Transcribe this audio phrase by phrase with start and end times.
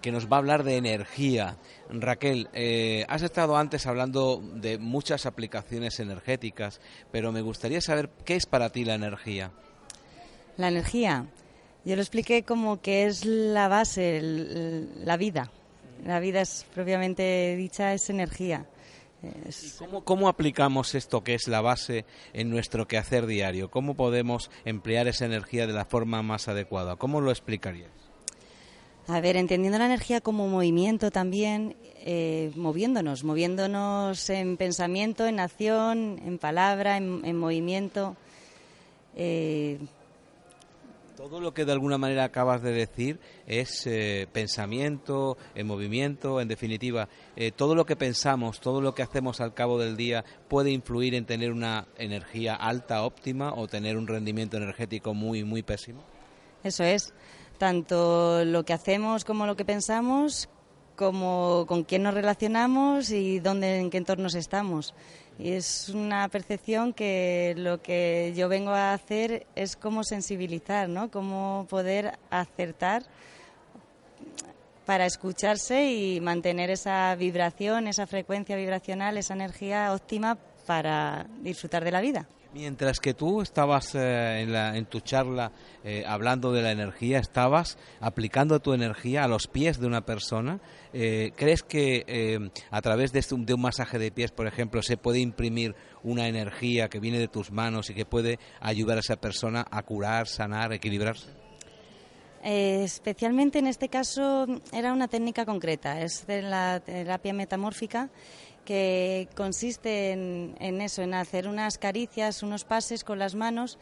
[0.00, 1.56] que nos va a hablar de energía.
[1.90, 8.36] Raquel, eh, has estado antes hablando de muchas aplicaciones energéticas, pero me gustaría saber qué
[8.36, 9.52] es para ti la energía.
[10.56, 11.26] La energía,
[11.84, 14.20] yo lo expliqué como que es la base,
[15.04, 15.50] la vida.
[16.04, 18.66] La vida es propiamente dicha, es energía.
[19.78, 23.70] ¿Cómo, ¿Cómo, aplicamos esto que es la base en nuestro quehacer diario?
[23.70, 26.96] ¿Cómo podemos emplear esa energía de la forma más adecuada?
[26.96, 28.05] ¿Cómo lo explicarías?
[29.08, 36.20] A ver, entendiendo la energía como movimiento también, eh, moviéndonos, moviéndonos en pensamiento, en acción,
[36.24, 38.16] en palabra, en, movimiento.
[39.14, 39.78] Eh,
[41.16, 46.48] todo lo que de alguna manera acabas de decir es eh, pensamiento, en movimiento, en
[46.48, 47.08] definitiva,
[47.54, 51.26] todo lo que pensamos, todo lo que hacemos al cabo del día puede influir en
[51.26, 56.02] tener una energía alta, óptima o tener un rendimiento energético muy, muy pésimo.
[56.64, 57.14] Eso es
[57.56, 60.48] tanto lo que hacemos como lo que pensamos,
[60.96, 64.94] como con quién nos relacionamos y dónde, en qué entornos estamos.
[65.38, 71.10] Y es una percepción que lo que yo vengo a hacer es como sensibilizar, ¿no?
[71.10, 73.02] Cómo poder acertar
[74.86, 81.90] para escucharse y mantener esa vibración, esa frecuencia vibracional, esa energía óptima para disfrutar de
[81.90, 82.26] la vida.
[82.56, 85.52] Mientras que tú estabas eh, en, tu charla
[85.84, 90.58] eh, hablando de la energía, estabas aplicando tu energía a los pies de una persona.
[90.94, 94.96] Eh, ¿Crees que a través de, este, de un masaje de pies, por ejemplo, se
[94.96, 99.16] puede imprimir una energía que viene de tus manos y que puede ayudar a esa
[99.16, 101.28] persona a curar, sanar, equilibrarse?
[102.48, 108.08] especialmente en este caso era una técnica concreta, es de la terapia metamórfica
[108.66, 113.78] que consiste en, eso, en hacer unas caricias, unos pases con las manos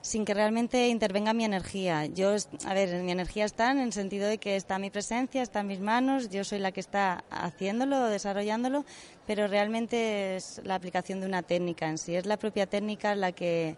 [0.00, 2.06] sin que realmente intervenga mi energía.
[2.06, 2.34] Yo,
[2.64, 5.66] a ver, mi energía está en el sentido de que está mi presencia, está en
[5.66, 8.86] mis manos, yo soy la que está haciéndolo, desarrollándolo,
[9.26, 12.14] pero realmente es la aplicación de una técnica en sí.
[12.14, 13.76] Es la propia técnica la que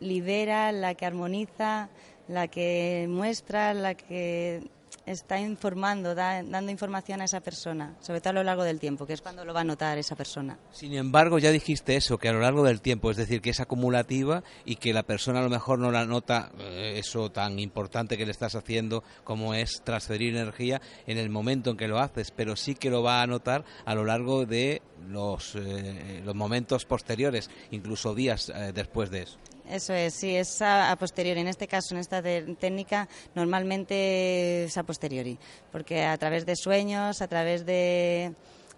[0.00, 1.90] libera, la que armoniza,
[2.26, 4.62] la que muestra, la que
[5.06, 9.14] está informando, dando información a esa persona, sobre todo a lo largo del tiempo, que
[9.14, 10.58] es cuando lo va a notar esa persona.
[10.70, 13.60] Sin embargo, ya dijiste eso, que a lo largo del tiempo, es decir, que es
[13.60, 18.16] acumulativa y que la persona a lo mejor no la nota eh, eso tan importante
[18.16, 22.30] que le estás haciendo como es transferir energía en el momento en que lo haces,
[22.30, 27.50] pero sí que lo va a notar a lo largo de los, eh, momentos posteriores,
[27.70, 29.38] incluso días eh, después de eso.
[29.70, 31.40] Eso es, sí, es a, posteriori.
[31.40, 35.38] En este caso, en esta técnica, normalmente es a posteriori,
[35.70, 38.34] porque a través de sueños, a través de,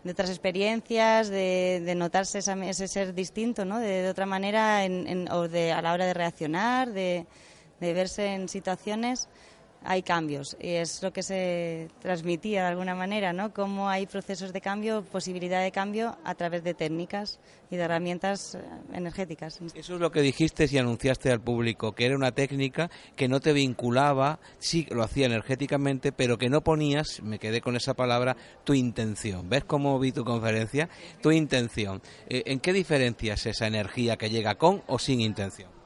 [0.08, 3.78] otras experiencias, de, notarse ese ser distinto, ¿no?
[3.78, 4.82] De, otra manera,
[5.30, 7.26] o de, a la hora de reaccionar, de,
[7.80, 9.28] de verse en situaciones
[9.82, 13.52] hay cambios y es lo que se transmitía de alguna manera, ¿no?
[13.52, 18.54] Cómo hay procesos de cambio, posibilidad de cambio a través de técnicas y de herramientas
[18.54, 18.60] eh,
[18.92, 19.60] energéticas.
[19.74, 23.40] Eso es lo que dijiste y anunciaste al público, que era una técnica que no
[23.40, 28.36] te vinculaba, sí lo hacía energéticamente, pero que no ponías, me quedé con esa palabra,
[28.64, 29.48] tu intención.
[29.48, 30.88] ¿Ves cómo vi tu conferencia?
[31.22, 32.02] Tu intención.
[32.28, 35.79] Eh, ¿En qué diferencias esa energía que llega con o sin intención?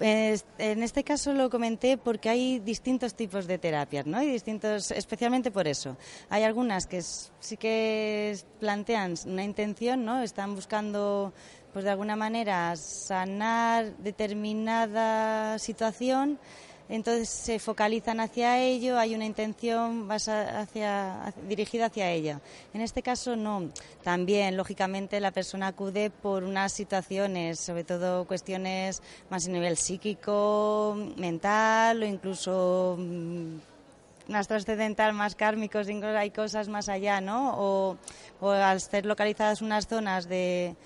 [0.00, 4.22] En este caso lo comenté porque hay distintos tipos de terapias, ¿no?
[4.22, 5.96] Y distintos, especialmente por eso.
[6.28, 10.22] Hay algunas que sí que plantean una intención, ¿no?
[10.22, 11.32] Están buscando,
[11.72, 16.38] pues de alguna manera, sanar determinada situación
[16.88, 22.40] entonces se focalizan hacia ello, hay una intención hacia, dirigida hacia ella.
[22.74, 23.70] En este caso no.
[24.02, 30.96] También, lógicamente, la persona acude por unas situaciones, sobre todo cuestiones más a nivel psíquico,
[31.16, 33.56] mental o incluso mm,
[34.28, 37.54] más trascendental, más kármicos, hay cosas más allá, ¿no?
[37.56, 37.96] O,
[38.40, 40.76] o al ser localizadas unas zonas de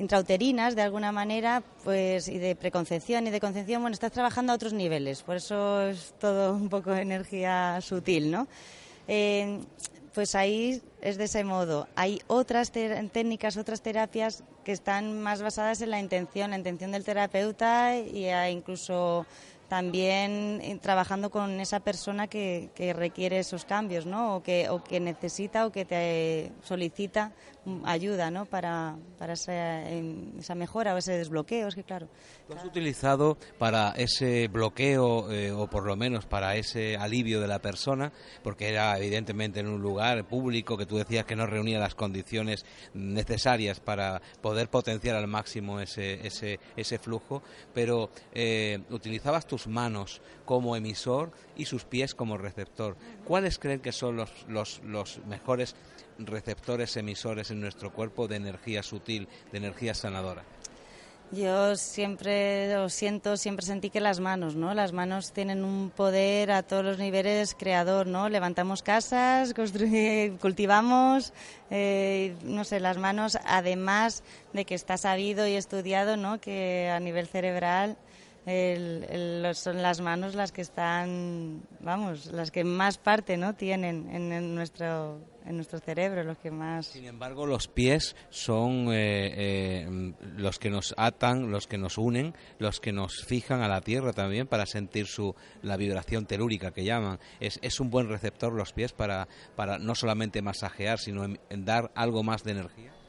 [0.00, 4.56] intrauterinas de alguna manera, pues y de preconcepción y de concepción, bueno, estás trabajando a
[4.56, 8.48] otros niveles, por eso es todo un poco energía sutil, ¿no?
[9.06, 9.60] Eh,
[10.14, 11.86] pues ahí es de ese modo.
[11.94, 17.04] Hay otras técnicas, otras terapias que están más basadas en la intención, la intención del
[17.04, 19.26] terapeuta y incluso
[19.68, 24.34] también eh, trabajando con esa persona que, que, requiere esos cambios, ¿no?
[24.34, 27.30] O que, o que necesita o que te solicita
[27.84, 28.46] ayuda, ¿no?
[28.46, 32.08] Para, para esa, esa mejora o ese desbloqueo, es que claro.
[32.48, 37.48] ¿Lo has utilizado para ese bloqueo eh, o por lo menos para ese alivio de
[37.48, 38.12] la persona?
[38.42, 42.64] Porque era evidentemente en un lugar público que tú decías que no reunía las condiciones
[42.94, 47.42] necesarias para poder potenciar al máximo ese, ese, ese flujo,
[47.74, 52.96] pero eh, utilizabas tus manos como emisor y sus pies como receptor.
[53.24, 55.76] ¿Cuáles creen que son los, los, los mejores
[56.26, 60.44] receptores emisores en nuestro cuerpo de energía sutil, de energía sanadora?
[61.32, 64.74] Yo siempre lo siento, siempre sentí que las manos, ¿no?
[64.74, 68.28] Las manos tienen un poder a todos los niveles creador, ¿no?
[68.28, 69.54] Levantamos casas,
[70.40, 71.32] cultivamos,
[71.70, 76.40] eh, no sé, las manos, además de que está sabido y estudiado, ¿no?
[76.40, 77.96] Que a nivel cerebral
[79.54, 85.18] son las manos las que están, vamos, las que más parte no tienen en, nuestro
[85.46, 86.86] en nuestro cerebro, los que más.
[86.86, 89.32] Sin embargo, los pies son eh,
[89.84, 93.80] eh, los que nos atan, los que nos unen, los que nos fijan a la
[93.80, 97.18] tierra también para sentir su la vibración telúrica que llaman.
[97.40, 101.90] Es, es un buen receptor los pies para para no solamente masajear, sino en dar
[101.94, 102.99] algo más de energía.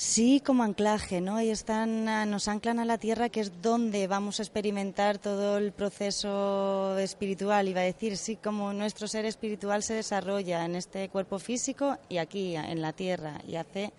[0.00, 1.42] Sí, como anclaje, ¿no?
[1.42, 5.58] Y están, ah, nos anclan a la tierra, que es donde vamos a experimentar todo
[5.58, 7.66] el proceso espiritual.
[7.66, 12.18] Iba a decir, sí, como nuestro ser espiritual se desarrolla en este cuerpo físico y
[12.18, 13.92] aquí, en la tierra, y hace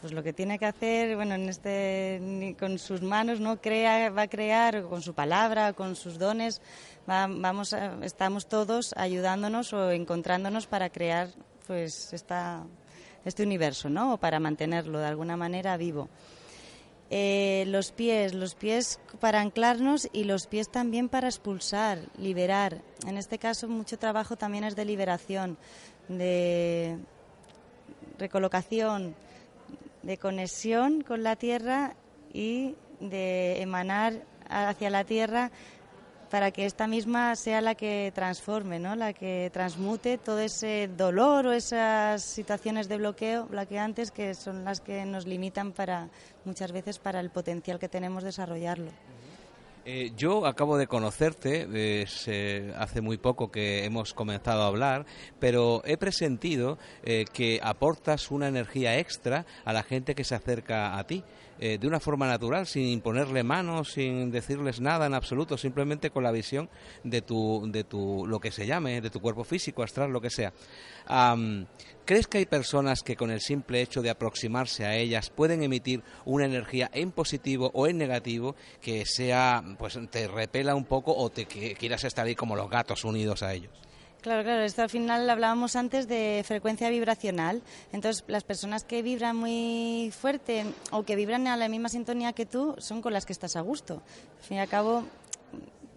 [0.00, 3.60] pues lo que tiene que hacer, bueno, en este, con sus manos, ¿no?
[3.60, 6.62] Crea, va a crear, con su palabra, con sus dones,
[7.06, 11.28] vamos estamos todos ayudándonos o encontrándonos para crear,
[11.66, 12.64] pues, esta
[13.24, 14.14] este universo, ¿no?
[14.14, 16.08] O para mantenerlo de alguna manera vivo.
[17.14, 22.80] Eh, los pies, los pies para anclarnos y los pies también para expulsar, liberar.
[23.06, 25.58] En este caso mucho trabajo también es de liberación,
[26.08, 26.96] de
[28.18, 29.14] recolocación,
[30.02, 31.96] de conexión con la tierra
[32.32, 35.50] y de emanar hacia la tierra
[36.32, 38.96] para que esta misma sea la que transforme, ¿no?
[38.96, 44.80] la que transmute todo ese dolor o esas situaciones de bloqueo, bloqueantes, que son las
[44.80, 46.08] que nos limitan para
[46.46, 48.90] muchas veces para el potencial que tenemos desarrollarlo.
[49.84, 55.04] Eh, yo acabo de conocerte, eh, hace muy poco que hemos comenzado a hablar,
[55.38, 60.96] pero he presentido eh, que aportas una energía extra a la gente que se acerca
[60.96, 61.24] a ti.
[61.58, 66.24] Eh, de una forma natural, sin imponerle manos, sin decirles nada en absoluto, simplemente con
[66.24, 66.68] la visión
[67.04, 70.30] de tu, de tu, lo que se llame, de tu cuerpo físico, astral, lo que
[70.30, 70.52] sea.
[72.04, 76.02] ¿Crees que hay personas que con el simple hecho de aproximarse a ellas pueden emitir
[76.24, 81.30] una energía en positivo o en negativo que sea, pues te repela un poco o
[81.30, 83.70] te quieras estar ahí como los gatos unidos a ellos?
[84.22, 87.60] Claro, claro, esto al final hablábamos antes de frecuencia vibracional.
[87.92, 92.46] Entonces, las personas que vibran muy fuerte o que vibran a la misma sintonía que
[92.46, 93.94] tú son con las que estás a gusto.
[94.38, 95.02] Al fin y al cabo,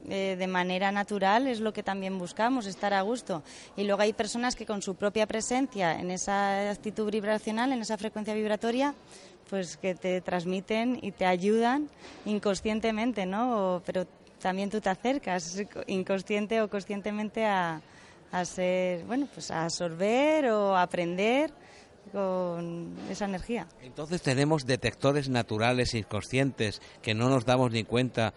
[0.10, 3.44] eh, de manera natural es lo que también buscamos, estar a gusto.
[3.78, 7.96] Y luego hay personas que con su propia presencia en esa actitud vibracional, en esa
[7.96, 8.96] frecuencia vibratoria,
[9.52, 11.90] pues que te transmiten y te ayudan
[12.26, 13.84] inconscientemente, ¿no?
[13.86, 14.08] pero
[14.42, 17.82] también tú te acercas inconsciente o conscientemente a
[18.40, 21.52] a ser, bueno, pues a absorber o aprender
[22.12, 23.68] con esa energía.
[23.82, 28.34] Entonces tenemos detectores naturales inconscientes que no nos damos ni cuenta,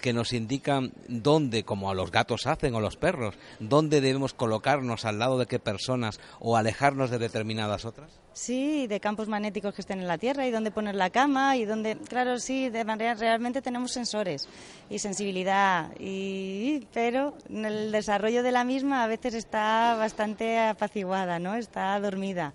[0.00, 5.04] que nos indican dónde, como a los gatos hacen o los perros, dónde debemos colocarnos
[5.04, 8.20] al lado de qué personas o alejarnos de determinadas otras.
[8.32, 11.64] Sí, de campos magnéticos que estén en la Tierra y dónde poner la cama y
[11.64, 14.48] dónde, claro, sí, de manera realmente tenemos sensores
[14.88, 21.56] y sensibilidad, y, pero el desarrollo de la misma a veces está bastante apaciguada, ¿no?
[21.56, 22.52] Está dormida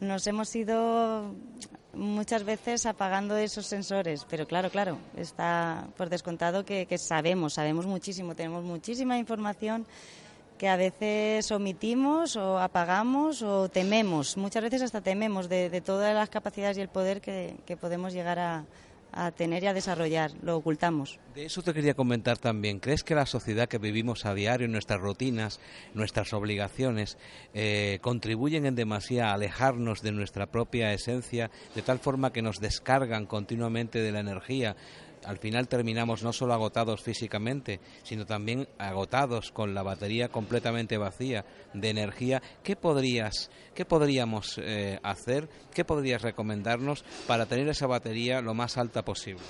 [0.00, 1.34] nos hemos ido
[1.96, 8.34] muchas veces apagando esos sensores, pero claro, claro, está por descontado que, sabemos, sabemos muchísimo,
[8.34, 9.86] tenemos muchísima información
[10.58, 16.30] que a veces omitimos o apagamos o tememos, muchas veces hasta tememos de, todas las
[16.30, 18.64] capacidades y el poder que, podemos llegar a,
[19.16, 21.18] a tener y a desarrollar, lo ocultamos.
[21.34, 22.80] De eso te quería comentar también.
[22.80, 25.58] ¿Crees que la sociedad que vivimos a diario, nuestras rutinas,
[25.94, 27.16] nuestras obligaciones,
[27.54, 32.60] eh, contribuyen en demasía a alejarnos de nuestra propia esencia, de tal forma que nos
[32.60, 34.76] descargan continuamente de la energía?
[35.24, 41.44] Al final terminamos no solo agotados físicamente, sino también agotados con la batería completamente vacía
[41.74, 42.42] de energía.
[42.62, 45.48] ¿Qué podrías, qué podríamos eh, hacer?
[45.72, 49.42] ¿Qué podrías recomendarnos para tener esa batería lo más alta posible?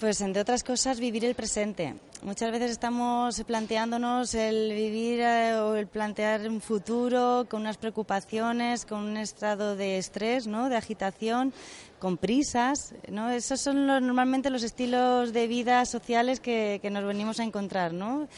[0.00, 1.96] Pues entre otras cosas vivir el presente.
[2.22, 8.86] Muchas veces estamos planteándonos el vivir eh, o el plantear un futuro con unas preocupaciones,
[8.86, 10.68] con un estado de estrés, ¿no?
[10.68, 11.52] de agitación,
[11.98, 12.94] con prisas.
[13.10, 13.28] ¿no?
[13.30, 17.92] Esos son normalmente los estilos de vida sociales que, que nos venimos a encontrar.
[17.92, 18.28] ¿no?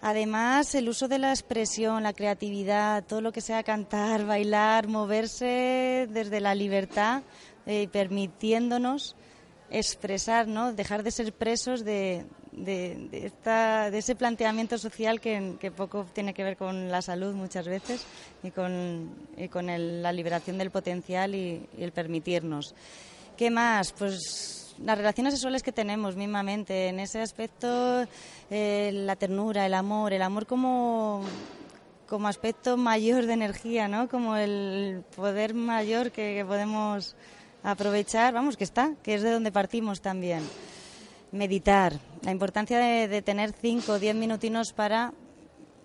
[0.00, 6.08] Además, el uso de la expresión, la creatividad, todo lo que sea cantar, bailar, moverse
[6.10, 7.22] desde la libertad,
[7.66, 9.14] eh, permitiéndonos
[9.70, 10.72] expresar, ¿no?
[10.72, 16.42] dejar de ser presos de, de, esta, de ese planteamiento social que, poco tiene que
[16.42, 18.04] ver con la salud muchas veces
[18.42, 19.14] y con,
[19.50, 22.74] con la liberación del potencial y, el permitirnos.
[23.36, 23.92] ¿Qué más?
[23.92, 28.06] Pues las relaciones sexuales que tenemos mismamente, en ese aspecto
[28.50, 31.22] eh, la ternura, el amor, el amor como,
[32.08, 34.08] como aspecto mayor de energía, ¿no?
[34.08, 37.16] como el poder mayor que podemos
[37.62, 40.42] aprovechar, vamos, que está, que es de donde partimos también.
[41.32, 45.12] Meditar, la importancia de, tener cinco o diez minutinos para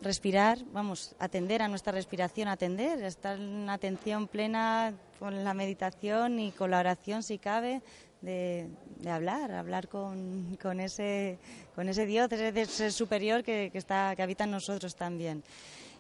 [0.02, 6.52] respirar, vamos, atender a nuestra respiración, atender, estar en atención plena con la meditación y
[6.52, 7.82] con la oración si cabe,
[8.22, 8.70] de,
[9.10, 11.40] hablar, hablar con, con, ese,
[11.76, 15.44] con ese Dios, ese ser superior que, que, está, que habita en nosotros también.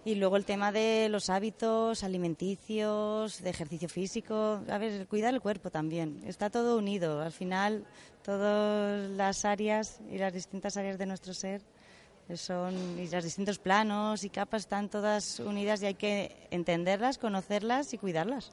[0.03, 5.41] Y luego el tema de los hábitos alimenticios, de ejercicio físico, a ver, cuidar el
[5.41, 6.23] cuerpo también.
[6.25, 7.21] Está todo unido.
[7.21, 7.85] Al final,
[8.23, 11.61] todas las áreas y las distintas áreas de nuestro ser
[12.35, 17.93] son y los distintos planos y capas están todas unidas y hay que entenderlas, conocerlas
[17.93, 18.51] y cuidarlas.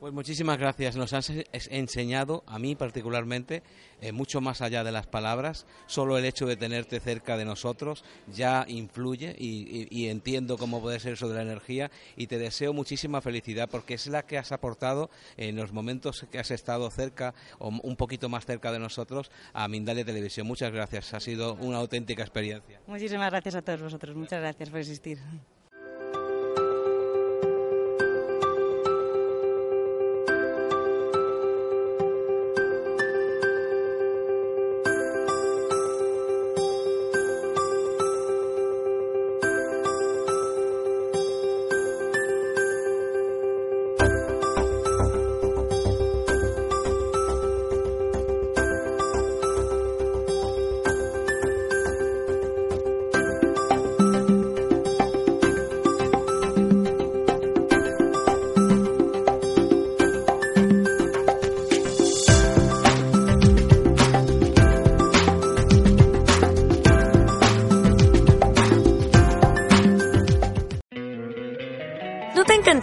[0.00, 0.94] Pues muchísimas gracias.
[0.94, 1.32] Nos has
[1.70, 3.64] enseñado, a mí particularmente,
[4.00, 5.66] eh, mucho más allá de las palabras.
[5.86, 11.14] Solo el hecho de tenerte cerca de nosotros ya influye y, entiendo cómo puede ser
[11.14, 11.90] eso de la energía.
[12.16, 16.38] Y te deseo muchísima felicidad porque es la que has aportado en los momentos que
[16.38, 20.46] has estado cerca o un poquito más cerca de nosotros a Mindalia Televisión.
[20.46, 21.12] Muchas gracias.
[21.12, 22.80] Ha sido una auténtica experiencia.
[22.86, 24.14] Muchísimas gracias a todos vosotros.
[24.14, 25.18] Muchas gracias por existir.